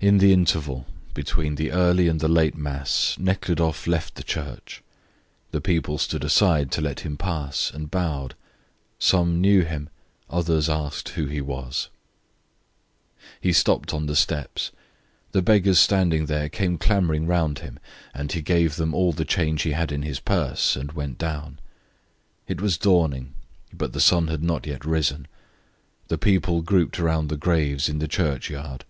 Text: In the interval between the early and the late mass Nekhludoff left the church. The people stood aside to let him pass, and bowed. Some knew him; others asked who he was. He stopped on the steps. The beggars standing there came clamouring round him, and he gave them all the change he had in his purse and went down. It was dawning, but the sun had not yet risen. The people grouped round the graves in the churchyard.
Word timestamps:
In 0.00 0.18
the 0.18 0.32
interval 0.32 0.84
between 1.14 1.54
the 1.54 1.70
early 1.70 2.08
and 2.08 2.18
the 2.18 2.26
late 2.26 2.56
mass 2.56 3.16
Nekhludoff 3.20 3.86
left 3.86 4.16
the 4.16 4.24
church. 4.24 4.82
The 5.52 5.60
people 5.60 5.96
stood 5.96 6.24
aside 6.24 6.72
to 6.72 6.80
let 6.80 7.02
him 7.06 7.16
pass, 7.16 7.70
and 7.72 7.88
bowed. 7.88 8.34
Some 8.98 9.40
knew 9.40 9.62
him; 9.62 9.90
others 10.28 10.68
asked 10.68 11.10
who 11.10 11.26
he 11.26 11.40
was. 11.40 11.88
He 13.40 13.52
stopped 13.52 13.94
on 13.94 14.06
the 14.06 14.16
steps. 14.16 14.72
The 15.30 15.40
beggars 15.40 15.78
standing 15.78 16.26
there 16.26 16.48
came 16.48 16.76
clamouring 16.76 17.28
round 17.28 17.60
him, 17.60 17.78
and 18.12 18.32
he 18.32 18.42
gave 18.42 18.74
them 18.74 18.92
all 18.92 19.12
the 19.12 19.24
change 19.24 19.62
he 19.62 19.70
had 19.70 19.92
in 19.92 20.02
his 20.02 20.18
purse 20.18 20.74
and 20.74 20.90
went 20.90 21.16
down. 21.16 21.60
It 22.48 22.60
was 22.60 22.76
dawning, 22.76 23.34
but 23.72 23.92
the 23.92 24.00
sun 24.00 24.26
had 24.26 24.42
not 24.42 24.66
yet 24.66 24.84
risen. 24.84 25.28
The 26.08 26.18
people 26.18 26.60
grouped 26.60 26.98
round 26.98 27.28
the 27.28 27.36
graves 27.36 27.88
in 27.88 28.00
the 28.00 28.08
churchyard. 28.08 28.84